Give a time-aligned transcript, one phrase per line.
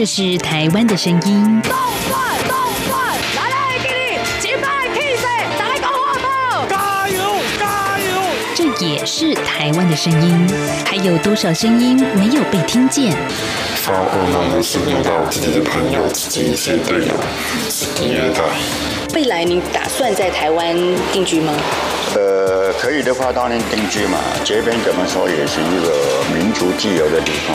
[0.00, 1.60] 这是台湾的声音。
[1.60, 1.76] 动
[2.08, 2.56] 转动
[2.88, 5.22] 转，来来给你击败 Kiss，
[5.58, 6.66] 来个火炮！
[6.70, 7.20] 加油
[7.58, 8.22] 加油！
[8.54, 10.48] 这也是台湾的声音。
[10.86, 13.14] 还有多少声音没有被听见？
[13.82, 17.12] 发噩梦的是梦到自己的朋友、自己一些队友
[17.68, 18.42] 是第二代。
[19.14, 20.74] 未来你打算在台湾
[21.12, 21.52] 定居吗？
[22.14, 24.18] 呃，可以的话当然定居嘛。
[24.46, 27.54] 这边怎么说也是一个民族自由的地方。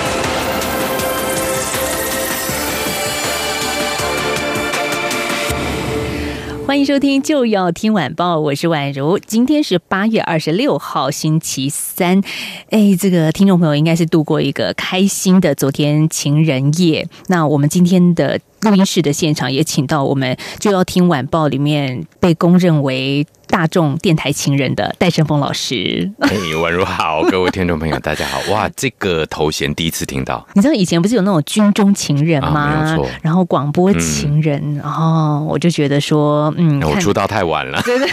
[6.71, 9.19] 欢迎收听就要听晚报，我是宛如。
[9.19, 12.21] 今天是八月二十六号，星期三。
[12.69, 17.05] 哎，这个听众朋友应该是度过一个开心的昨天情人夜。
[17.27, 23.25] 那我们今天的录音室的现场也请到我们就要听晚报里面被公认为。
[23.47, 28.39] 大众电台情人的戴胜峰老师，哎，宛如好，各位听众朋友，大家好！
[28.49, 30.47] 哇， 这个头衔第一次听到。
[30.53, 32.81] 你知道以前不是有那种军中情人吗？
[32.81, 33.05] 没错。
[33.21, 37.81] 然后广播情人，然后我就觉得说，嗯，我出道太晚了。
[37.83, 38.07] 对对。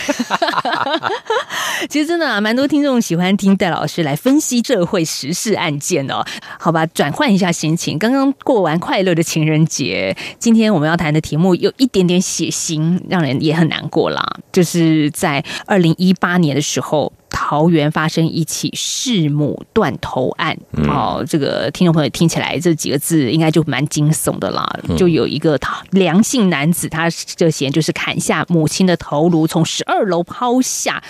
[1.88, 6.24] 其实真的啊，蛮多听众喜欢听戴老师来分析社会时事案件哦。
[6.58, 7.96] 好吧，转换一下心情。
[7.96, 14.26] 刚刚过完快乐的情人节，今天我们要谈的题目有一点点血腥，让人也很难过啦。
[14.50, 15.28] 就是在。
[15.28, 17.12] 在二零一八年的时候。
[17.40, 20.58] 桃园发生一起弑母断头案，
[20.88, 24.68] 哦，这个听众朋友听起来这几个字应该就蛮惊悚的啦。
[24.96, 25.56] 就有一个
[25.92, 31.00] 良性男子，他涉嫌就是砍下母亲的头颅，从十二楼抛下。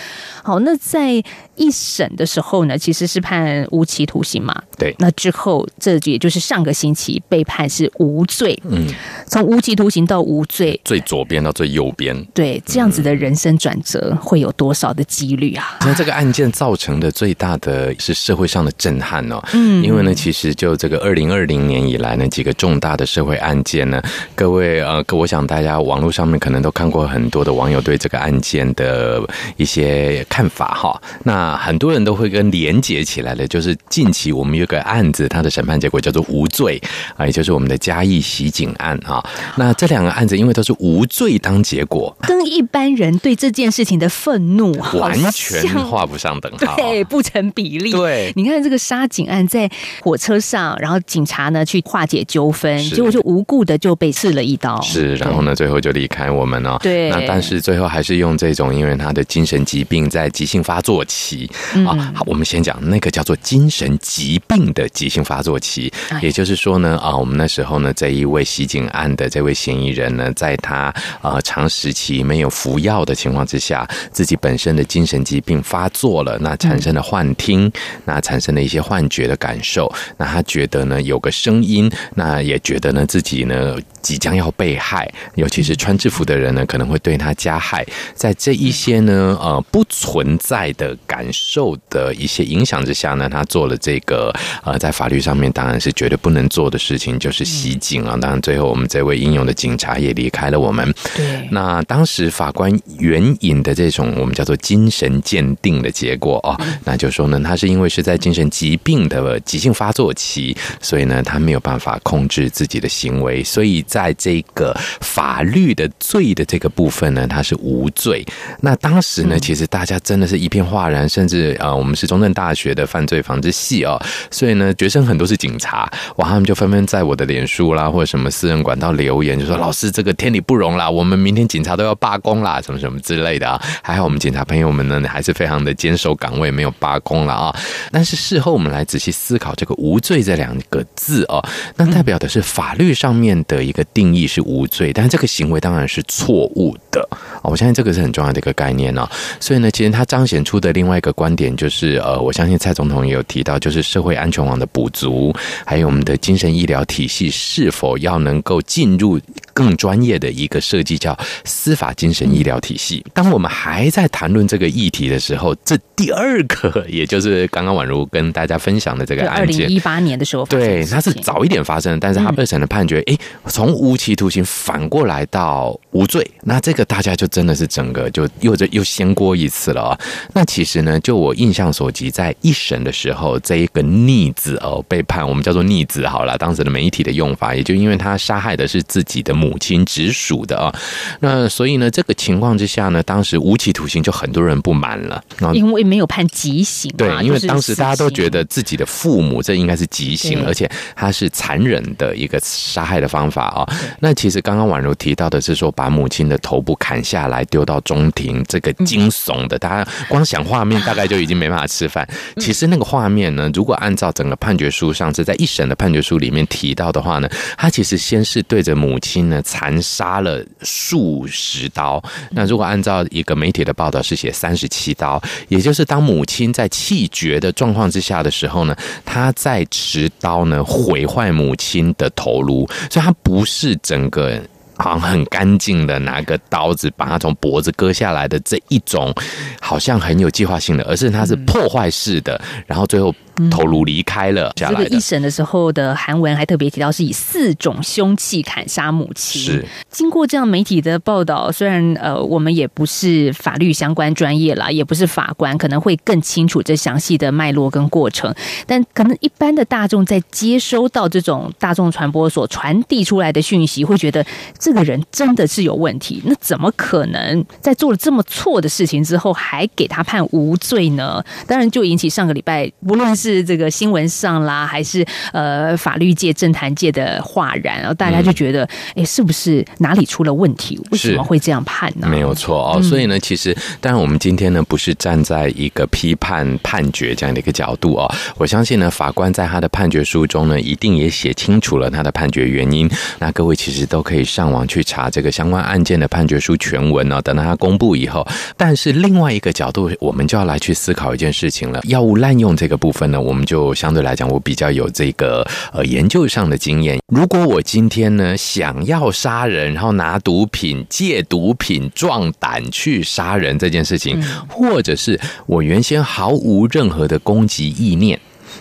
[0.45, 1.15] 好，那在
[1.57, 4.55] 一审的时候呢，其实是判无期徒刑嘛。
[4.77, 8.61] 对，那之后这也就是上个星期被判是无罪。
[8.69, 8.87] 嗯，
[9.27, 15.79] 从无期徒刑到无罪，最左边到最右边，对，这样子的人生转折会有多少的几率啊？
[15.81, 24.03] 那这个案件造成的最大的是社会上的震撼哦，嗯，因为呢，其实就这个二零二零年以来呢，几个重大的社会案件呢，
[24.35, 29.23] 各位呃，我想大家网络上面可能都看过很多的网友对这个案件的
[29.57, 31.01] 一些看法哈。
[31.23, 36.83] 那很多人都会跟连结起来的，就是近期我们有个案子，它的审判结果叫做无罪
[37.17, 39.25] 啊，也就是我们的嘉义袭警案啊。
[39.55, 47.93] 那这两个案子因为都是无罪当结果，跟一般人对这件事情的愤怒完全画不上等号，对，不成比例。
[47.93, 49.71] 对，你看这个杀警案在
[50.01, 54.81] 火车上，然后警察呢去化解纠纷，结果就无故的就被刺了一刀。
[54.81, 56.79] 是，然后呢，最后就离开我们了。
[56.83, 61.49] 对，那但是最后还是用这种，因为他的精神疾病在急性发作期
[61.87, 62.13] 啊。
[62.15, 65.93] 好，我们先讲那个叫做精神疾病的急性发作期，
[66.23, 77.71] 也就是说呢，啊，我们那时候呢，这一位袭警案的这位嫌疑人呢，在他呃长时期没有服药的情况之下，自己本身的精神疾病发作了，那产生了幻听，
[78.05, 94.33] 那产生了一些幻觉的感受，那他觉得呢有个声音，那也觉得呢自己呢即将要被害，尤其是穿制服的人呢可能会对他加害，在这一些呢呃不存在的感受的一些影响之下呢，他做了这个
[94.63, 98.17] 呃在法律上面当然是绝对不能做的事情，就是袭警啊。
[98.21, 100.95] 当然最后我们这位英勇的警察也离开了我们。
[101.17, 118.25] 对，那当时法官援引的这种我们叫做精神鉴定的结果哦，那就说呢，他是因为是在精神疾病的急性发作期，所以呢，他没有办法控制自己的行为，所以在这个法律的罪的这个部分呢，他是无罪。
[118.61, 124.01] 那当时呢，其实大家真的是一片哗然，甚至啊，我们是中正大学的犯罪防治系哦，
[124.31, 133.61] 所以呢，学生很多是警察，哇，他们就纷纷在我的脸书啦或者什么私人管道留言，就说老师这个天理不容啦，我们明天警察都要罢工啦，什么什么之类的啊。
[133.83, 137.57] 还好我们警察朋友们呢，还是非常的坚守岗位，没有罢工了啊。
[137.91, 141.43] 但是事后我们来仔细思考这个“无罪”这两个字哦，
[141.77, 147.09] 那代表的是法律上面的一个定义是无罪，但这个行为当然是错误的。
[147.43, 149.09] 我相信这个是很重要的一个概念呢。
[149.41, 155.33] 所以呢，其实它彰显出的另外一个观点就是，呃，我相信蔡总统也有提到，就是社会安全网的补足，
[155.65, 159.19] 还有我们的精神医疗体系是否要能够进入。
[159.59, 163.05] 更专业的一个设计，叫司法精神医疗体系。
[163.13, 169.81] 当我们还在谈论这个议题的时候，这第二个，也就是刚刚宛如跟大家分享的这个案件零一。
[169.81, 173.17] 八年的时候的对，事情，它是早一点发生的，但是他二审的判决，哎，
[173.47, 179.99] 从无期徒刑反过来到无罪，那这个大家就真的是整个就又这又掀锅一次了啊、
[180.35, 190.75] 那其实呢，就我印象所及，在一审的时候，这一个逆子哦被判，我们叫做逆子好了，当时的媒体的用法，也就因为他杀害的是自己的母亲直属的啊、
[191.21, 203.67] 那所以呢，这个情况之下呢，当时无期徒刑就很多人不满了，然后因为没有判极刑嘛，对，因为当时大家都觉得自己的父母这应该是极刑，而且他是残忍的一个杀害的方法啊、
[204.01, 212.09] 那其实刚刚宛如提到的是说，把母亲的头部砍下来丢到中庭，这个惊悚的，大家光想画面大概就已经没办法吃饭。
[212.41, 222.03] 其实那个画面呢，如果按照整个判决书上是在一审的判决书里面提到的话呢，他其实先是对着母亲呢残杀了数十刀。
[222.31, 234.41] 那如果按照一个媒体的报道是写三十七刀，也就是当母亲在气绝的状况之下的时候呢，他在持刀呢毁坏母亲的头颅，所以他不是整个。
[234.81, 239.13] 好像很干净的拿个刀子把他从脖子割下来的这一种，
[239.61, 243.13] 好像很有计划性的，而是他是破坏式的，然后最后
[243.51, 245.01] 头颅离开了下来的这个一。
[245.01, 249.41] 审的时候的韩文还特别提到，是以四种凶器砍杀母亲。
[249.41, 258.35] 是，经过这样媒体的报道，虽然呃我们也不是法律相关专业啦，也不是法官，可能会更清楚这详细的脉络跟过程，
[258.67, 264.23] 但可能一般的大众在接收到这种大众传播所传递出来的讯息，会觉得
[264.59, 266.21] 这个人真的是有问题。
[266.27, 271.25] 那怎么可能在做了这么错的事情之后，还给他判无罪呢？
[271.47, 280.81] 当然，就引起上个礼拜不论是这个新闻上啦，还是呃法律界、政坛界的哗然，然后大家就觉得，哎、是不是哪里出了问题？
[280.91, 282.07] 为什么会这样判呢？
[282.09, 292.91] 没有错哦，所以呢，其实当然我们今天呢不是站在一个批判判决这样的一个角度哦，我相信呢法官在他的判决书中呢一定也写清楚了他的判决原因。
[293.19, 298.27] 那各位其实都可以上网去查这个相关案件的判决书全文哦，等到他公布以后。
[298.57, 306.99] 但是另外一个角度，我们就要来去思考一件事情了：药物滥用这个部分呢，我们就相对来讲，我比较有这个呃研究上的经验。
[307.13, 318.19] 如果我今天呢想要杀人，然后拿毒品、借毒品壮胆去杀人这件事情，或者是我原先毫无任何的攻击意念。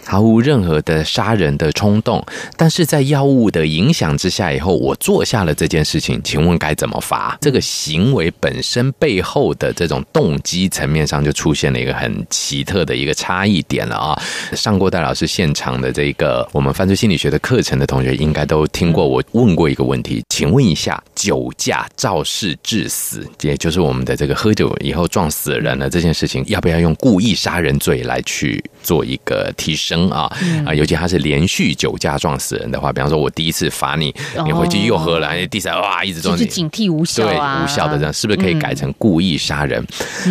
[0.08, 2.26] 毫无任何的杀人的冲动，
[2.56, 7.38] 但是在药物的影响之下以后，我做下了这件事情，请问该怎么罚？
[7.42, 14.22] 这个行为本身背后的这种动机层面上，就出现了一个很奇特的一个差异点了啊！
[14.54, 30.32] 上过戴老师现场的这个我们犯罪心理学的课程的同学，应该都听过我问过一个问题，请问一下，酒驾肇事致死，也就是我们的这个喝酒以后撞死人了这件事情，要不要用故意杀人罪来去做一个提升啊？
[30.66, 34.14] 啊，尤其他是连续酒驾撞死人的话，比方说我第一次罚你，
[34.46, 39.86] 你回去又喝了，哎第三哇一直撞你，就是警惕无效对啊，无效的这样，是不是可以改成故意杀人？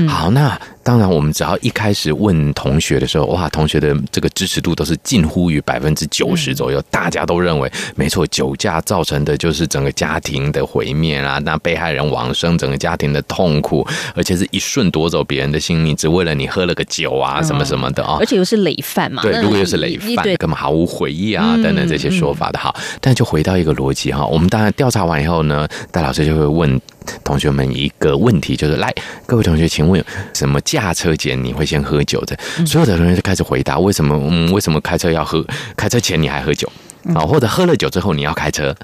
[0.09, 13.85] 好，那当然，我们只要一开始问同学的时候，哇，同学的这个支持度都是近乎于百分之九十左右，大家都认为没错，酒驾造成的就是整个家庭的毁灭啊，那被害人往生，整个家庭的痛苦，
[14.15, 19.23] 而且是一瞬夺走别人的性命，只为了你喝了个酒啊，什么什么的啊、而且又是累犯嘛。
[19.23, 22.75] 对，如果又是累犯，根本毫无悔意啊，嗯等等这些说法的哈。
[23.01, 26.81] 但就回到一个逻辑哈，我们当然调查完以后呢，戴老师就会问
[27.23, 28.93] 同学们一个问题，就是来，
[29.27, 30.05] 各位同学，请问
[30.35, 32.37] 什么驾车前你会先喝酒的？
[32.67, 34.17] 所有的同学就开始回答，为什么？
[34.29, 35.45] 嗯，为什么开车要喝？
[35.77, 36.71] 开车前你还喝酒？
[37.15, 38.75] 啊，或者喝了酒之后你要开车？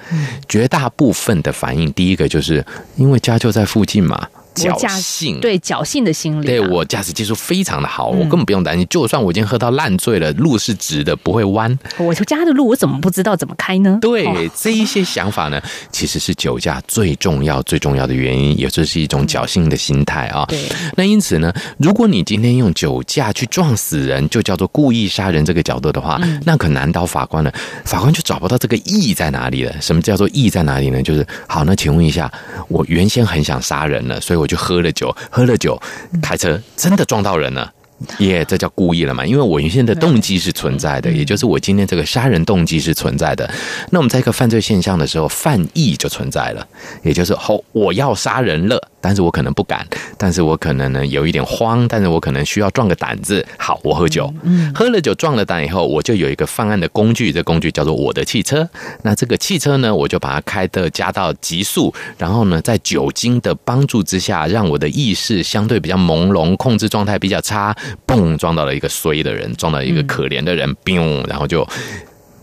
[0.47, 4.27] 绝大部分的反应，第一个就是因为家就在附近嘛。
[4.55, 8.85] 侥幸，对侥幸的心理啊，对我驾驶技术非常的好，嗯我根本不用担心。
[8.89, 11.77] 就算我已经喝到烂醉了，路是直的，不会弯。
[11.97, 13.97] 我家的路我怎么不知道怎么开呢？
[14.01, 20.45] 对、哦这一些想法呢， 其实是酒驾最重要、最重要的原因，也就是一种侥幸的心态啊。
[20.47, 20.63] 对，
[20.95, 27.53] 那因此呢，如果你今天用酒驾去撞死人，就叫做故意杀人这个角度的话，嗯那可难倒法官了。
[27.85, 29.73] 法官就找不到这个意在哪里了。
[29.81, 31.01] 什么叫做意在哪里呢？
[31.01, 32.31] 就是好，那请问一下，
[32.67, 35.81] 我原先很想杀人了，所以我就喝了酒，喝了酒
[36.21, 37.71] 开车，真的撞到人了。
[38.19, 39.25] 耶这叫故意了嘛？
[39.25, 43.49] 因为我原先的动机是存在的，也就是我今天这个杀人动机是存在的。
[43.91, 46.67] 那我们在一个犯罪现象的时候，犯意就存在了，
[47.01, 48.89] 也就是哦我要杀人了。
[49.03, 49.85] 但是我可能不敢，
[50.17, 53.45] 但是我可能呢有一点慌，但是我可能需要壮个胆子。
[53.57, 54.33] 好，我喝酒，
[54.73, 58.67] 喝了酒壮了胆以后，我就有一个犯案的工具，这工具叫做我的汽车。
[59.01, 67.75] 那这个汽车呢，我就把它开的加到极速，然后呢，在酒精的帮助之下，让我的意识相对比较朦胧，控制状态比较差，
[68.07, 71.67] 嘣，撞到了一个衰的人，撞到一个可怜的人，嘣，然后就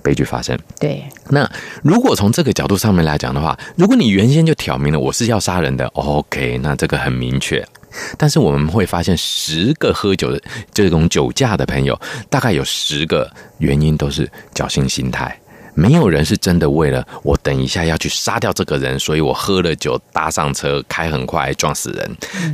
[0.03, 0.59] 悲剧发生。
[0.79, 1.51] 对，那
[1.83, 7.67] 如果从这个角度上面来讲的话，如果你原先就挑明了我是要杀人的，OK，那这个很明确。
[8.17, 10.41] 但是我们会发现，十个喝酒的
[10.73, 13.29] 这种酒驾的朋友，大概有十个
[13.59, 15.37] 原因都是侥幸心态。
[15.75, 22.11] 没有人是真的为了我等一下要去杀掉这个人，所以我喝了酒搭上车开很快撞死人。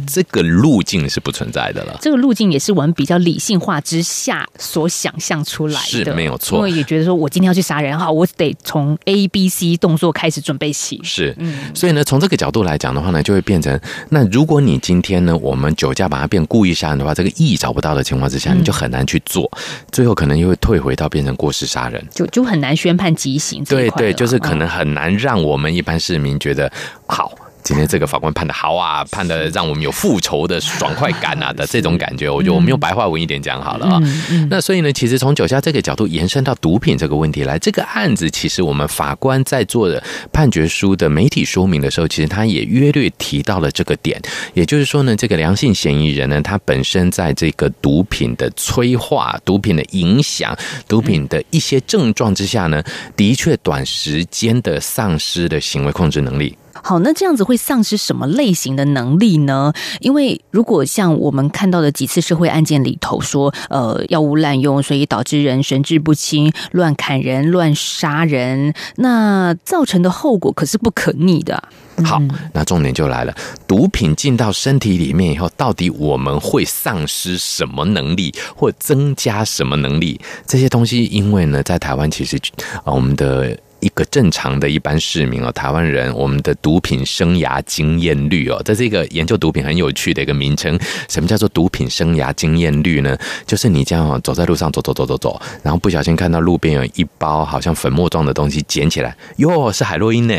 [0.07, 1.99] 这个路径是不存在的了。
[2.01, 11.01] 这个路径也是我们比较理性化之下所想象出来的，是没有错因为也觉得说我今天要去杀人，哈，我得从 A、B、C 动作开始准备起。
[11.03, 13.79] 是，嗯所以呢，从这个角度来讲的话呢，就会变成
[14.11, 19.51] 那如果你今天呢，我们酒驾把它变故意杀人的话，这个意找不到的情况之下，你就很难去做，
[19.91, 22.05] 最后可能又会退回到变成过失杀人。
[22.13, 26.71] 就就很难宣判极刑这一对对，就是可嗯能很难让我们一般市民觉得
[27.07, 27.33] 好。
[27.67, 34.01] 今天这个法官判的好啊，判的让我们有复仇的爽快感啊的这种感觉，我觉得我们用白话文一点讲好了啊。
[34.49, 40.01] 那所以呢，其实从酒驾这个角度延伸到毒品这个问题来，这个案子其实我们法官在做的
[40.33, 44.23] 判决书的媒体说明的时候，其实他也约略提到了这个点，
[44.55, 50.57] 也就是说呢，这个良性嫌疑人呢，他本身在这个毒品的催化、毒品的影响、
[50.87, 52.81] 毒品的一些症状之下呢，
[53.17, 56.57] 的确短时间的丧失了行为控制能力。
[56.83, 59.73] 好，那这样子会丧失什么类型的能力呢？
[60.01, 71.69] 因为如果像我们看到的几次社会案件里头说，呃，药物滥用，所以导致人神志不清、乱砍人、乱杀人，那造成的后果可是不可逆的啊。
[72.05, 73.35] 好，那重点就来了，
[73.67, 80.21] 毒品进到身体里面以后，到底我们会丧失什么能力，或增加什么能力？
[80.47, 83.59] 这些东西，因为呢，在台湾其实啊、呃我们的。
[83.81, 90.79] 一个正常的一般市民哦，台湾人我们的毒品生涯经验率哦，这是一个研究毒品很有趣的一个名称。
[91.09, 93.17] 什么叫做毒品生涯经验率呢？
[93.47, 100.35] 就是你这样，走在路上走走走走走，然后不小心看到路边有一包好像粉末状的东西，捡起来，哟，是海洛因呢。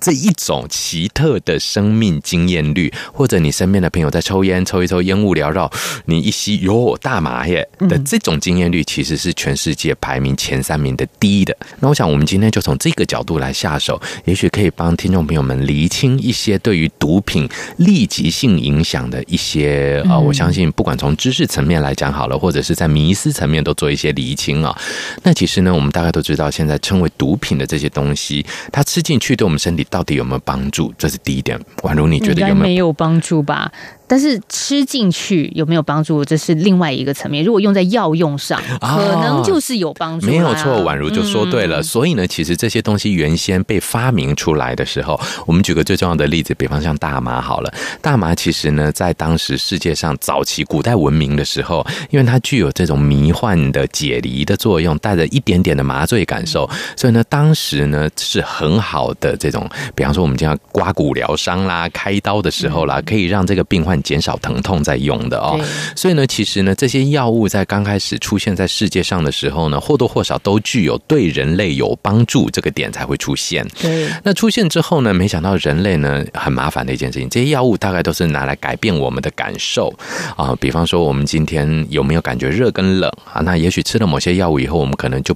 [0.00, 5.70] 这一种奇特的生命经验率，或者你身边的朋友在抽烟，抽一抽烟雾缭绕，
[6.06, 11.56] 你一吸哟大麻耶的这种经验率，其实是全世界排名前三名的低的。
[11.80, 24.76] 那我想，我们今天就从这个角度来下手，也许可以帮听众朋友们厘清一些对于毒品立即性影响的一些啊、呃我相信不管从知识层面来讲好了，或者是在迷思层面都做一些厘清啊。
[25.22, 30.92] 那其实呢，我们大概都知道，现在称为毒品的这些东西，它吃进去对我们身体到底有没有帮助？
[30.98, 31.58] 这是第一点。
[31.82, 32.54] 宛如你觉得有？
[32.54, 33.72] 没有帮助吧？
[34.08, 37.44] 但是吃进去有没有帮助，这是另外一个层面。
[37.44, 40.32] 如果用在药用上，啊可能就是有帮助啦。
[40.32, 41.80] 没有错，宛如就说对了。
[41.80, 47.72] 嗯所以呢，其实这些东西原先被发明出来的时候，我们举个最重要的例子，比方像大麻好了。
[48.00, 65.58] 大麻其实呢，在当时世界上早期古代文明的时候，因为它具有这种迷幻的解离的作用，带着一点点的麻醉感受，所以呢，当时呢是很好的这种，比方说我们讲刮骨疗伤啦、开刀的时候啦，可以让这个病患减少疼痛在用的哦。
[65.96, 73.66] 所以呢，其实呢，这些药物在刚开始出现在世界上的时候呢，或多或少都具有对人类有帮助这个点才会出现。
[73.80, 79.92] 对那出现之后呢，没想到人类呢很麻烦的一件事情，这些药物大概都是拿来改变我们的感受
[80.36, 83.40] 啊、比方说，我们今天有没有感觉热跟冷啊？
[83.40, 85.34] 那也许吃了某些药物以后，我们可能就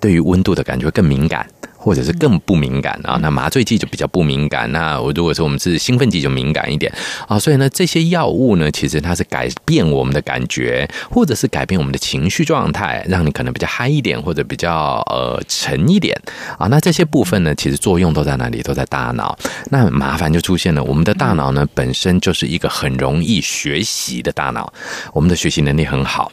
[0.00, 1.46] 对于温度的感觉会更敏感。
[1.82, 4.70] 或者是更不敏感啊，那麻醉剂就比较不敏感。
[4.70, 6.92] 那我如果说我们是兴奋剂就敏感一点
[7.26, 16.16] 啊，所以呢，这些药物呢，其实它是改变我们的感觉，或者是改变我们的情绪状态，让你可能比较嗨一点，或者比较呃沉一点
[16.56, 16.68] 啊。
[16.68, 18.62] 那这些部分呢，其实作用都在哪里？
[18.62, 19.36] 都在大脑。
[19.70, 24.72] 那麻烦就出现了，我们的大脑呢本身就是一个很容易学习的大脑，
[25.12, 26.30] 我们的学习能力很好。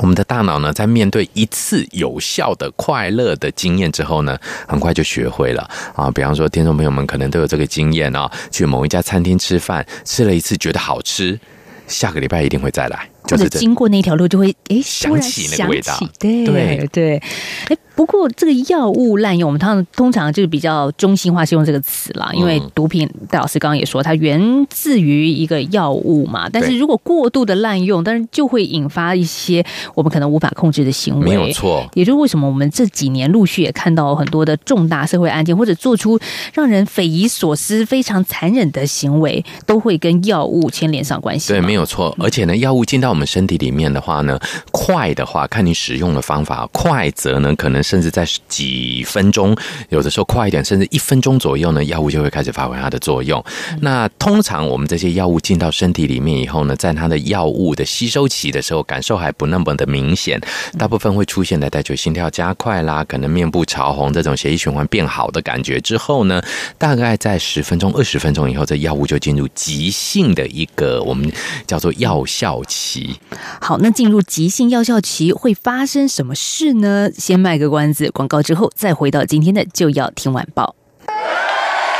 [0.00, 6.10] 我们的大脑呢，在面对一次有效的快乐的经验之后呢，很快就学会了啊。
[6.10, 11.38] 比方说，听众朋友们可能都有这个经验啊，去某一家餐厅吃饭，吃了一次觉得好吃，
[11.86, 13.44] 下个礼拜一定会再来，就是这。
[13.44, 17.22] 或者经过那条路就会诶，想起那个味道对对对。
[17.68, 29.64] 哎，不不过这个药物滥用，我们通常通常就是比较中性化是用这个词啦，因为嗯毒品，戴老师刚刚也说，它源自于一个药物嘛，但是如果过度的滥用，但是就会引发一些
[29.94, 31.28] 我们可能无法控制的行为。
[31.28, 31.86] 没有错。
[31.94, 36.18] 也就是为什么我们这几年陆续也看到很多的重大社会案件，或者做出
[36.52, 41.52] 让人匪夷所思、非常残忍的行为，都会跟药物牵连上关系。
[41.52, 42.16] 对，没有错。
[42.18, 44.40] 而且呢，药物进到我们身体里面的话呢，
[44.72, 49.56] 快的话看你使用的方法，快则呢可能甚至在几分钟，
[49.88, 53.44] 有的时候快一点，甚至一分钟左右呢，药物就会开始发挥它的作用。
[53.80, 60.40] 那通常我们这些药物进到身体里面以后呢，在它的药物的吸收期的时候，感受还不那么的明显，
[60.78, 66.40] 大部分会出现的带就心跳加快啦，可能面部潮红这种血液循环变好的感觉之后呢，
[66.78, 71.30] 大概在十分钟、二十分钟以后，这药物就进入急性的一个我们
[71.66, 73.18] 叫做药效期。
[73.60, 77.10] 好，那进入急性药效期会发生什么事呢？
[77.16, 80.76] 先卖个关关子，广告之后再回到今天的就要听晚报。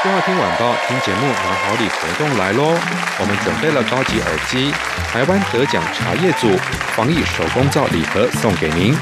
[0.04, 2.78] 就要听晚报，听节目拿好礼活动来喽！
[3.18, 4.70] 我们准备了高级耳机、
[5.10, 6.48] 台湾得奖茶叶组
[6.94, 8.94] 防疫手工皂礼盒送给您。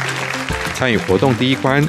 [0.73, 1.85] 参与活动第一关，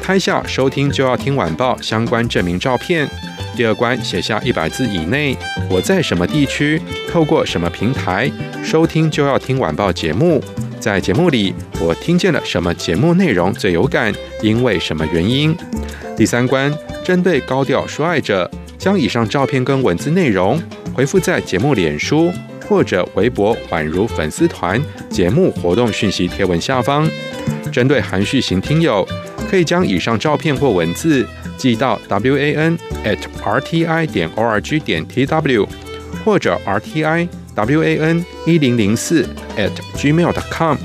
[0.00, 3.08] 拍下收听就要听晚报相关证明照片；
[3.56, 5.36] 第二关写下一百字以内
[5.68, 6.80] 我在什么地区，
[7.10, 8.30] 透过什么平台
[8.62, 10.40] 收听就要听晚报节目。
[10.78, 15.56] 在节目里，我听见了什么节目内容最有感，因为什么原因？
[16.16, 16.72] 第三关，
[17.04, 20.60] 针对高调说爱者，将以上照片跟文字内容
[20.94, 22.32] 回复在节目脸书
[22.68, 24.80] 或者微博宛如粉丝团
[25.10, 27.08] 节目活动讯息贴文下方。
[27.72, 29.06] 针对含蓄型听友，
[29.50, 35.68] 可以将以上照片或文字寄到 w a n at r t i 点 o r g 点 t w
[36.24, 37.28] 或者 r t i
[37.66, 40.76] w a n 一零零四 at gmail dot com。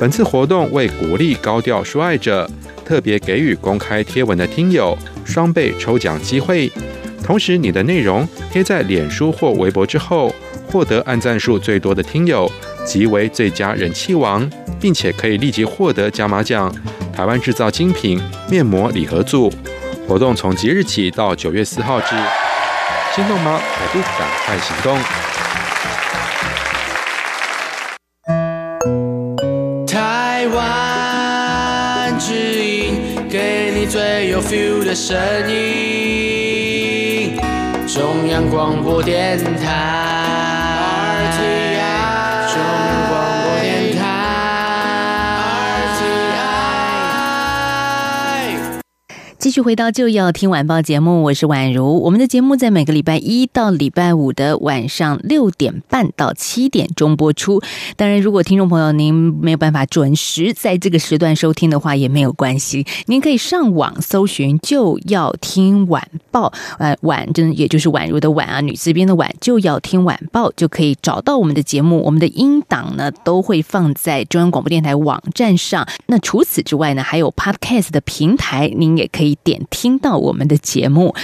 [0.00, 2.48] 本次活动为鼓励高调说爱者，
[2.84, 6.70] 特别给予公开贴文的听友双倍抽奖机会。
[7.22, 10.34] 同时，你的内容贴在脸书或微博之后，
[10.66, 12.50] 获得按赞数最多的听友
[12.84, 14.48] 即为最佳人气王，
[14.80, 16.72] 并且可以立即获得加码奖——
[17.14, 19.52] 台湾制造精品面膜礼盒组。
[20.06, 22.14] 活动从即日起到九月四号止，
[23.14, 23.58] 心动吗？
[23.58, 25.25] 还不赶快行动！
[34.36, 35.16] 有 feel 的声
[35.50, 37.38] 音。
[37.86, 40.85] 中央广播电台
[49.46, 52.02] 继续回到就要听晚报节目，我是宛如。
[52.02, 57.62] 我们的节目在每个礼拜一到礼拜五的晚上六点半到七点钟播出。
[57.94, 72.02] 当然，如果听众朋友您没有办法准时在这个时段收听的话，也没有关系，您可以上网搜寻“就要听晚报”，呃，晚真也就是宛如的晚啊，女字边的晚，就要听晚报，就可以找到我们的节目。
[72.02, 75.86] 我们的音档呢都会放在中央广播电台网站上。
[76.06, 81.14] 那除此之外呢，还有 Podcast 的平台，您也可以点听到我们的节目。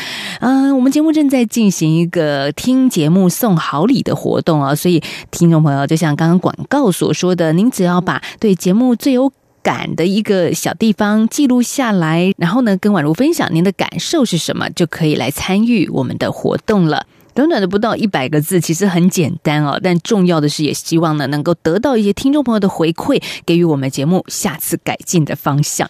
[0.40, 17.06] 嗯、我们节目正在进行一个听节目送好礼的活动啊，所以听众朋友，就像刚刚广告所说的，您只要把对节目最有感的一个小地方记录下来，然后呢，跟宛如分享您的感受是什么，就可以来参与我们的活动了。
[17.34, 25.88] 短短的不到一百个字，其实很简单哦，但重要的是，也希望呢能够得到一些听众朋友的回馈，给予我们节目下次改进的方向。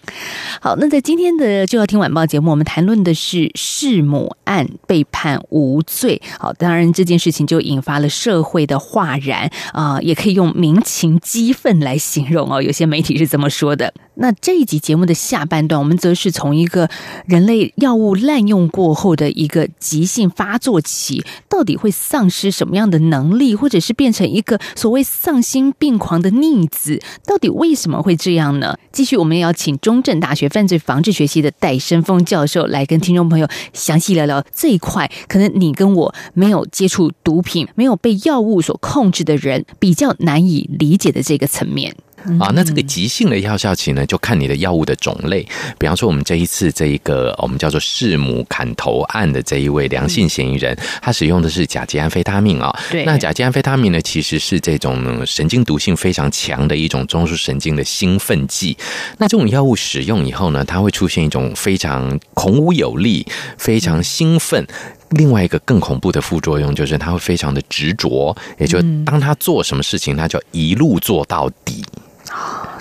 [0.61, 6.21] 好，那在今天的就要听晚报节目，我们谈论的是弑母案被判无罪。
[6.39, 12.63] 好，当然这件事情就引发了社会的哗然啊、也可以用民情激愤来形容哦。
[12.63, 13.93] 有些媒体是这么说的。
[14.15, 16.89] 那这一集节目的下半段，我们则是从一个
[17.27, 28.77] 人类药物滥用过后的一个急性发作期，到底会丧失什么样的能力，或者是变成一个所谓丧心病狂的逆子，到底为什么会这样呢？
[28.93, 41.97] 继续，我们要请中正大学犯罪防治学系的戴生峰教授来跟听众朋友详细聊聊这一块，可能你跟我没有接触毒品、没有被药物所控制的人，比较难以理解的这个层面。
[42.39, 45.47] 啊，那这个急性的药效期呢，就看你的药物的种类。
[45.79, 53.05] 比方说，我们这一次这一个我们叫做弑母砍头案的这一位良性嫌疑人，他使用的是甲基安非他命啊、对。
[53.05, 58.77] 那甲基安非他命呢，其实是这种神经毒性非常强的一种中枢神经的兴奋剂。
[59.19, 63.27] 那这种药物使用以后呢，它会出现一种非常孔武有力、
[63.59, 64.67] 非常兴奋。
[65.11, 71.85] 另外一个更恐怖的副作用就是，他会非常的执着，也就是当他做什么事情，他就一路做到底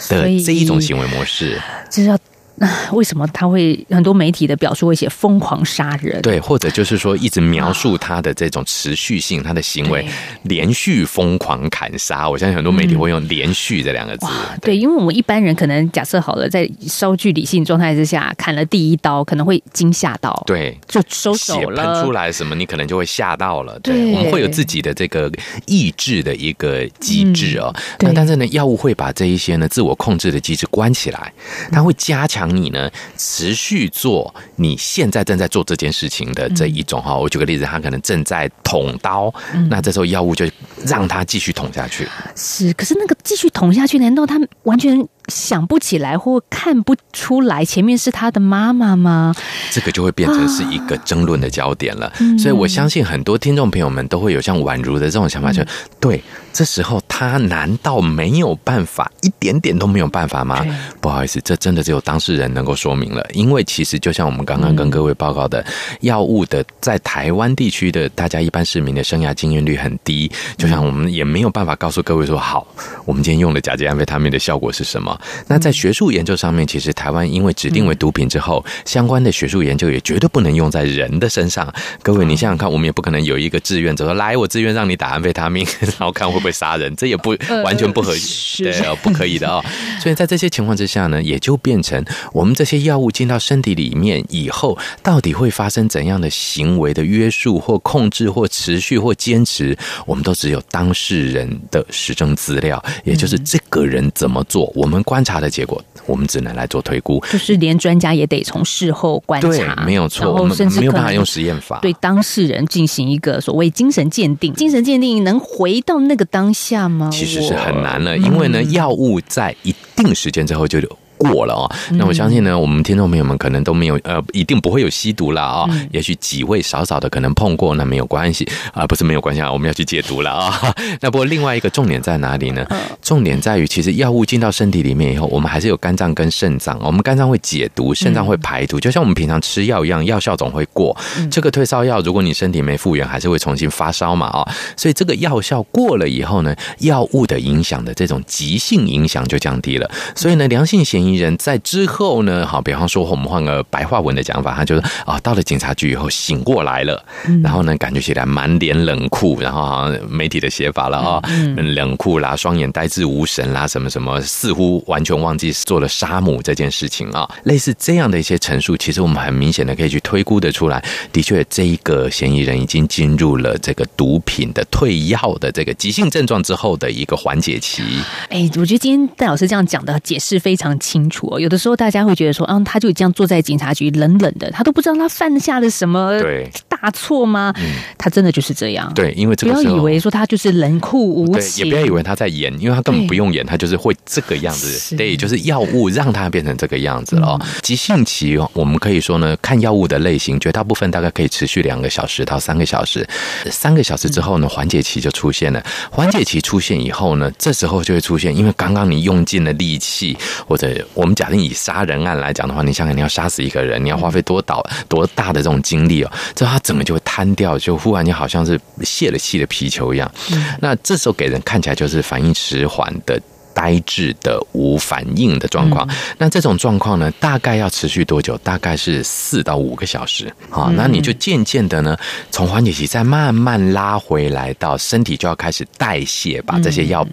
[0.09, 1.59] 的这一种行为模式。
[1.89, 2.17] 就是要
[2.93, 6.21] 为什么他会很多媒体的表述会写疯狂杀人？
[6.21, 10.05] 对，或者就是说一直描述他的这种持续性，他的行为
[10.43, 12.29] 连续疯狂砍杀。
[12.29, 14.27] 我相信很多媒体会用“连续”这两个字。
[14.61, 21.95] 对，因为我们一般人可能假设好了，在稍具理性状态之下砍了第一刀，可能会惊吓到，对，就收手血了。
[21.95, 23.79] 喷出来什么，你可能就会吓到了。
[23.79, 25.31] 对，对我们会有自己的这个
[25.65, 27.73] 抑制的一个机制哦。
[27.97, 31.33] 对那但是呢，药物会把这一些呢自我控制的机制关起来，
[31.71, 37.17] 它会加强你呢持续做你现在正在做这件事情的这一种哈。
[37.17, 39.33] 我举个例子，他可能正在捅刀，
[39.69, 40.45] 那这时候药物就
[40.85, 42.07] 让他继续捅下去。
[42.35, 49.33] 是，可是那个继续捅下去，难道他完全想不起来或看不出来前面是他的妈妈吗？
[49.71, 52.11] 这个就会变成是一个争论的焦点了。
[52.19, 55.63] 嗯所以我相信很多听众朋友们都会有像宛如的这种想法，就
[55.99, 60.65] 对，这时候他难道没有办法，一点点都没有办法吗？
[60.99, 63.25] 不好意思，这真的只有当事人能够说明了。
[63.33, 65.63] 因为其实就像我们刚刚跟各位报告的，
[66.01, 72.65] 药物的在台湾地区的大家一般市民的生涯经验率很低，就像我们也没有办法告诉各位说，好，
[73.05, 75.19] 我们今天用的甲基安非他命的效果是什么。
[75.47, 81.71] 那在学术研究上面，其实台湾因为指定为毒品之后，相关的学术研究也绝对不能用在人的身上。
[82.01, 88.13] 各位，你想想看，我们也不可能有一个志愿者说，来，我自愿让你打安非他命，然后看会不会杀人，这也不完全不合
[88.57, 89.63] 对，呃不可以的哦。
[90.01, 92.03] 所以在这些情况之下呢，也就变成
[92.33, 107.21] 我们这些药物进到身体里面以后，到底会发生怎样的行为的约束或控制或持续或坚持，我们都只有当事人的实证资料，也就是这个人怎么做，我们观察的结果，我们只能来做推估。
[107.29, 111.79] 就是连专家也得从事后观对察，，没有错，我们甚至没有办法用实验法。
[111.81, 114.53] 对当事人进行一个所谓精神鉴定。
[114.53, 117.09] 精神鉴定能回到那个当下吗？
[117.11, 120.79] 其实是很难了，因为呢，嗯药物在一定时间之后就
[121.21, 121.71] 过了哦。
[121.91, 132.65] 那我相信呢，我们听众朋友们可能都没有呃，一定不会有吸毒了啊、嗯也许几位少少的可能碰过，那没有关系啊、不是没有关系啊，我们要去戒毒了啊、 那不过另外一个重点在哪里呢？
[132.69, 140.95] 嗯重点在于，其实药物进到身体里面以后，我们还是有肝脏跟肾脏，我们肝脏会解毒，肾脏会排毒，就像我们平常吃药一样，药效总会过。
[141.29, 149.89] 这个退烧药，如果你身体没复原，还是会重新发烧嘛啊、所以这个药效过了以后呢，药物的影响的这种急性影响就降低了。
[150.15, 157.03] 所以呢，良性嫌疑人在之后呢，好，比方说我们换个白话文的讲法，他就是啊，到了警察局以后醒过来了，
[157.43, 161.71] 然后呢，感觉起来满脸冷酷，然后好像媒体的写法了啊、嗯。
[161.75, 177.81] 冷酷啦，双眼呆滞无神啦，什么什么，似乎完全忘记做了杀母这件事情啊，类似这样的一些陈述，其实我们很明显的可以去推估的出来，的确，这一个嫌疑人已经进入了这个毒品的退药的这个急性症状之后的一个缓解期。
[178.29, 181.39] 哎，我觉得今天戴老师这样讲的解释非常清楚哦。
[181.39, 187.53] 有的时候大家会觉得说，嗯，他就这样坐在警察局冷冷的，他都不知道他犯下了什么对大错吗？
[187.97, 188.91] 他真的就是这样。
[188.93, 194.95] 对，因为这不要个时候以为说他就是冷酷无对，情，也不要以为他在演，因为他根本不用演，他就是会这个样子是。
[194.95, 197.39] 对，就是药物让他变成这个样子了哦。
[197.41, 203.07] 嗯急性期哦，我们可以说呢，看药物的类型，绝大部分大概可以持续两个小时到三个小时。
[203.49, 205.63] 三个小时之后呢，缓解期就出现了。
[205.89, 220.11] 缓解期出现以后呢，这时候就会出现，因为刚刚你用尽了力气，或者我们假定以杀人案来讲的话，你想想你要杀死一个人，你要花费多大多大的这种精力哦，这他整个就会瘫掉，就忽然间好像是泄了气的皮球一样。
[220.59, 223.21] 那这时候给人看起来就是反应迟缓的。
[223.53, 225.85] 呆滞的无反应的状况，
[226.17, 228.37] 那这种状况呢，大概要持续多久？
[228.37, 230.33] 大概是四到五个小时。
[230.49, 231.97] 啊，那你就渐渐的呢，
[232.31, 237.05] 从缓解期再慢慢拉回来，到身体就要开始代谢，把这些药。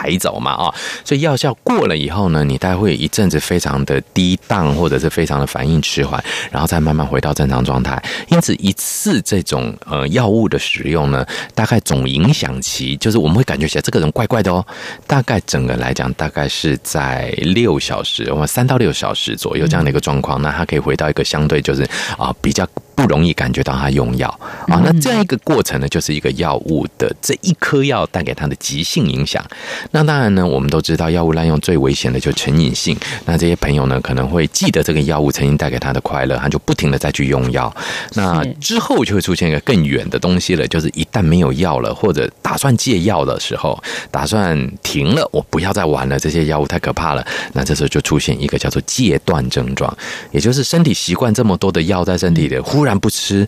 [0.00, 8.02] 排走嘛啊、所以药效过了以后呢，你大概会一阵子非常的低档，或者是非常的反应迟缓，然后再慢慢回到正常状态。
[8.28, 14.64] 因此，一次这种呃药物的使用呢，大概总影响期就是我们会感觉起来这个人怪怪的哦。
[15.06, 21.86] 大概整个来讲，大概是在六小时我们三到六小时左右这样的一个状况，那它可以回到一个相对就是
[22.16, 24.28] 啊、比较不容易感觉到他用药
[24.66, 24.80] 啊。
[24.82, 29.44] 那这样一个过程呢，就是一个药物的这一颗药带给他的急性影响。
[29.92, 32.96] 那当然呢，我们都知道药物滥用最危险的就成瘾性。
[33.24, 37.74] 那这些朋友呢，可能会记得这个药物曾经带给他的快乐，他就不停的再去用药。
[38.14, 47.26] 那之后就会出现一个更远的东西了，就是一旦没有药了，或者打算戒药的时候，打算停了，我不要再玩了，这些药物太可怕了。
[47.52, 49.92] 那这时候就出现一个叫做戒断症状，
[50.30, 53.46] 也就是身体习惯这么多的药在身体里，忽然不吃。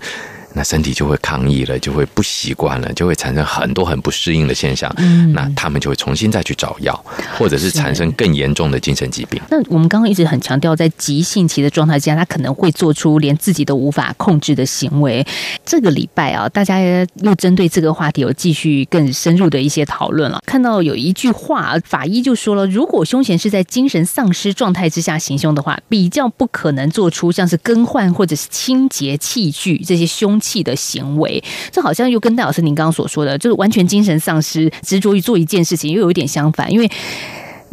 [0.55, 4.93] 那身体就会抗议了，就会不习惯了，就会产生很多很不适应的现象。
[4.99, 7.05] 嗯那他们就会重新再去找药，
[7.39, 9.41] 或者是产生更严重的精神疾病。
[9.51, 15.27] 那我们刚刚一直很强调，在急性期的状态之下，他可能会做出连自己都无法控制的行为。
[15.65, 20.41] 这个礼拜啊，大家又针对这个话题有继续更深入的一些讨论了。
[20.45, 31.43] 看到有一句话，法医就说了，如果凶嫌是在精神丧失状态之下行凶的话，比较不可能做出像是更换或者是清洁器具这些凶气的行为。
[31.71, 36.91] 这好像又跟戴老师您刚刚所说的，就是完全精神丧失，执着于做一件事情，又有一点相反，因为。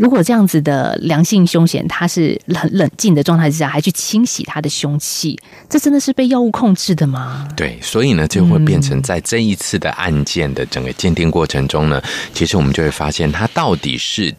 [0.01, 7.45] 如果这样子的良性凶险，他是很冷静的状态之下，还去清洗他的凶器，这真的是被药物控制的吗？
[7.53, 12.01] 对，所以呢，就会变成在这一次的案件的整个鉴定过程中呢，
[12.34, 14.34] 其实我们就会发现，他到底是。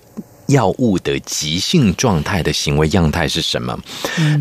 [0.50, 3.78] 药物的急性状态的行为样态是什么？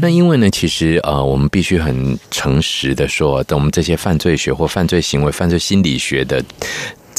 [0.02, 6.44] 那因为呢，其实呃，我们必须很诚实的说，等我们这些犯罪学或犯罪行为、犯罪心理学的。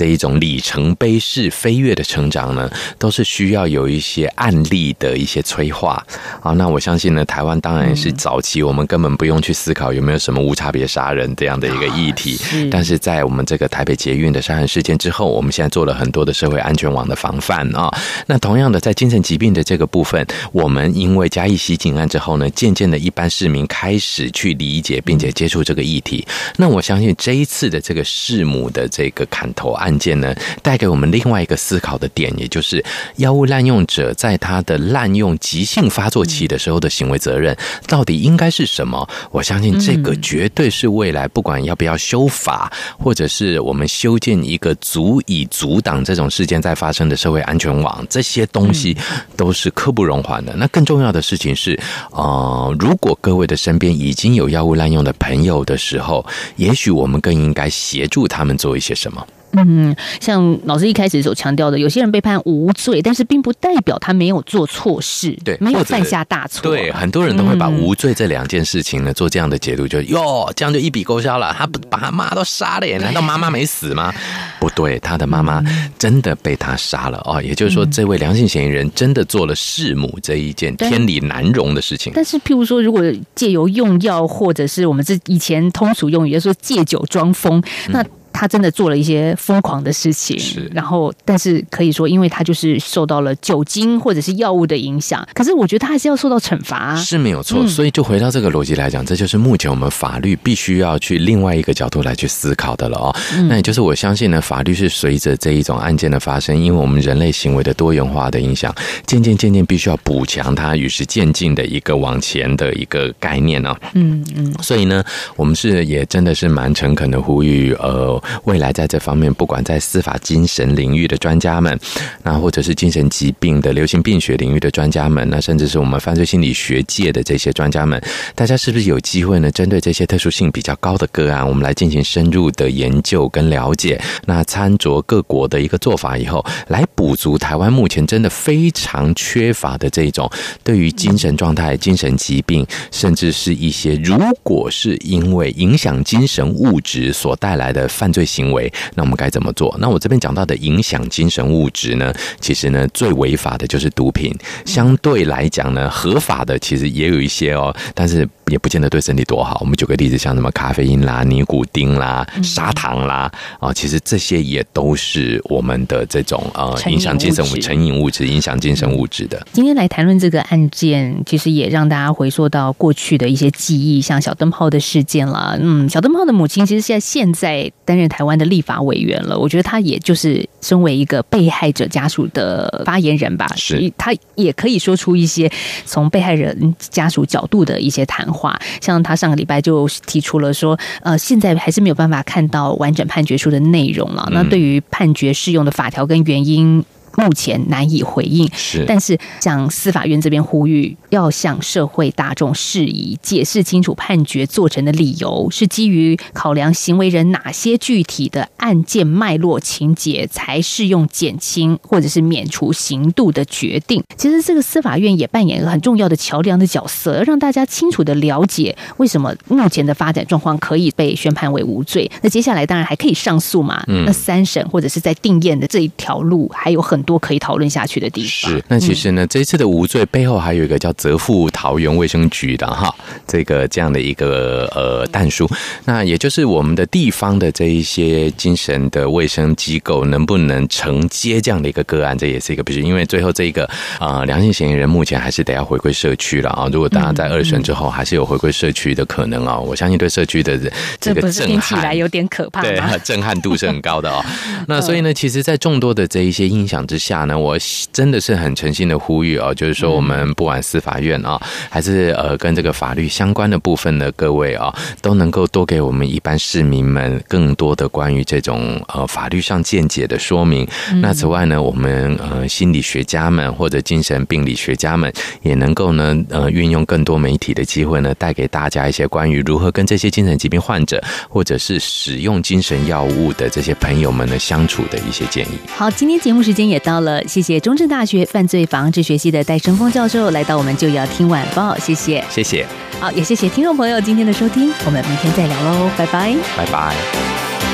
[0.00, 6.02] 这一种里程碑式飞跃的成长呢，都是需要有一些案例的一些催化
[6.40, 6.52] 啊。
[6.52, 12.40] 那我相信呢，台湾当然是早期，我们根本不用去思考有没有什么无差别杀人这样的一个议题。
[12.70, 17.94] 但是在我们这个台北捷运的杀人事件之后，我们现在做了很多的社会安全网的防范啊。
[18.26, 26.26] 那同样的，在精神疾病的这个部分，我们因为嘉义袭警案之后呢，渐渐的一般市民开始去理解并且接触这个议题。
[26.56, 29.89] 那我相信这一次的这个弑母的这个砍头案。
[29.90, 32.82] 案件呢，带给我们另外一个思考的点，也就是
[33.16, 37.56] 药物滥用者在他的滥用急性发作期的时候的行为责任
[37.88, 39.08] 到底应该是什么？
[39.32, 48.96] 我相信这个绝对是未来不管要不要修法，或者是我们修建一个足以阻挡这种事件再发生的社会安全网，这些东西
[49.36, 50.54] 都是刻不容缓的。
[50.54, 51.76] 那更重要的事情是，
[52.12, 56.24] 呃，如果各位的身边已经有药物滥用的朋友的时候，
[56.54, 59.26] 也许我们更应该协助他们做一些什么。
[59.52, 66.62] 嗯，像老师一开始所强调的，有些人被判无罪，但是并不代表他没有做错事，对，没有犯下大错。
[66.62, 71.54] 对，很多人都会把无罪这两件事情呢做这样的解读，就哟，这样就一笔勾销了。
[71.56, 74.12] 他不把他妈都杀了耶，难道妈妈没死吗？
[74.60, 75.62] 不对，他的妈妈
[75.98, 77.42] 真的被他杀了哦。
[77.42, 82.12] 也就是说，这位良性嫌疑人真的做了弑母这一件天理难容的事情。
[82.14, 83.02] 但是，譬如说，如果
[83.34, 88.04] 借由用药，或者是我们这以前通俗用语说借酒装疯，那。
[88.40, 90.66] 他真的做了一些疯狂的事情，是。
[90.72, 97.68] 然后，但是可以说，因为他就是受到了酒精或者是药物的影响，可是我觉得他还是要受到惩罚，是没有错。
[97.68, 103.14] 所以，就回到这个逻辑来讲，这就是目前我们法律必须要去另外一个角度来去思考的了哦。
[103.46, 108.74] 那也就是我相信呢，法律是随着这一种案件的发生，因为我们人类行为的多元化的影响，
[109.04, 113.76] 渐渐渐渐必须要补强它与时渐进的一个往前的一个概念呢。
[113.92, 114.50] 嗯嗯。
[114.62, 115.04] 所以呢，
[115.36, 118.18] 我们是也真的是蛮诚恳的呼吁，呃。
[118.44, 121.78] 未来在这方面，不管在司法精神领域的专家们，
[122.22, 128.00] 那或者是精神疾病的流行病学领域的专家们，那甚至是我们犯罪心理学界的这些专家们，
[128.34, 129.50] 大家是不是有机会呢？
[129.50, 134.00] 针对这些特殊性比较高的个案，我们来进行深入的研究跟了解。
[134.26, 140.30] 那参酌各国的一个做法以后，来补足台湾目前真的非常缺乏的这种
[140.62, 149.74] 对于精神状态、精神疾病，甚至是一些如果是因为影响精神物质所带来的犯罪行为，那我们该怎么做？
[149.80, 159.58] 那我这边讲到的影响精神物质呢，其实呢最违法的就是毒品，相对来讲呢合法的其实也有一些哦，但是也不见得对身体多好。
[159.60, 169.46] 我们举个例子，像什么咖啡因啦、尼古丁啦、砂糖啦啊，其实这些也都是我们的这种呃影响精神物质、成瘾物质、影响精神物质的。
[169.52, 175.56] 今天来谈论这个案件，其实也让大家回溯到过去的一些记忆，像小灯泡的事件啦。
[175.60, 179.38] 嗯，小灯泡的母亲其实现在现在担任台湾的立法委员了。
[179.38, 185.50] 我觉得他也就是身为一个被害者家属的发言人吧，是他也可以说出一些
[185.84, 188.58] 从被害人家属角度的一些谈话。
[188.80, 194.28] 像他上个礼拜就提出了说，呃，现在还是没有办法看到完整判决书的内容了。
[194.32, 196.84] 那对于判决适用的法条跟原因。
[197.16, 214.02] 目前难以回应，是，但是向司法院这边呼吁，要向社会大众释疑，解释清楚判决做成的理由，是基于考量行为人哪些具体的案件脉络情节，才适用减轻或者是免除刑度的决定。
[214.16, 222.08] 其实这个司法院也扮演一个很重要的桥梁的角色，让大家清楚的了解为什么目前的发展状况可以被宣判为无罪。
[222.22, 223.82] 那接下来当然还可以上诉嘛？
[223.88, 226.99] 嗯，那三审或者是在定验的这一条路还有很。
[227.00, 228.52] 很多可以讨论下去的地方。
[228.52, 232.94] 是，那其实呢，这一次的无罪背后还有一个叫泽富桃园卫生局的哈，
[233.26, 235.48] 这个这样的一个呃弹书，
[235.86, 243.66] 那也就是我们的地方的这一些精神的卫生机构能不能承接这样的一个个案，这也是一个必须，因为最后这一个
[243.98, 246.68] 呃良性嫌疑人目前还是得要回归社区了啊。
[246.70, 250.58] 如果大家在二审之后还是有回归社区的可能啊，我相信对社区的
[251.00, 251.96] 这个震听起来撼。
[251.96, 254.22] 有点可怕对？，震撼度是很高的哦。
[254.68, 257.56] 那所以呢，其实，在众多的这一些音响之下呢，我
[257.92, 270.66] 真的是很诚心的呼吁哦，就是说，我们不管司法院啊，还是呃跟这个法律相关的部分的各位啊，都能够多给我们一般市民们更多的关于这种呃法律上见解的说明。
[271.00, 285.52] 那此外呢，我们呃心理学家们或者精神病理学家们也能够呢呃运用更多媒体的机会呢，带给大家一些关于如何跟这些精神疾病患者或者是使用精神药物的这些朋友们呢相处的一些建议。
[285.68, 292.24] 好，今天节目时间也到了，谢谢中正大学犯罪防治学系的戴生峰教授来到我们就要听晚报，谢谢。
[292.28, 292.66] 谢谢，
[293.00, 296.34] 好，也谢谢听众朋友今天的收听，我们明天再聊喽，拜拜。
[296.56, 297.69] 拜拜。